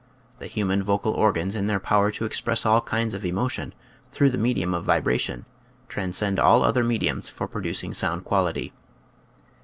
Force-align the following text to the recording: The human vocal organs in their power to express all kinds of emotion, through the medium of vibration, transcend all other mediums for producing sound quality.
The 0.39 0.47
human 0.47 0.81
vocal 0.81 1.11
organs 1.13 1.53
in 1.53 1.67
their 1.67 1.79
power 1.79 2.09
to 2.09 2.25
express 2.25 2.65
all 2.65 2.81
kinds 2.81 3.13
of 3.13 3.23
emotion, 3.23 3.71
through 4.11 4.31
the 4.31 4.37
medium 4.39 4.73
of 4.73 4.83
vibration, 4.83 5.45
transcend 5.89 6.39
all 6.39 6.63
other 6.63 6.83
mediums 6.83 7.29
for 7.29 7.47
producing 7.47 7.93
sound 7.93 8.25
quality. 8.25 8.73